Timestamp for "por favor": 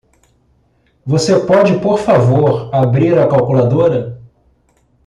1.79-2.73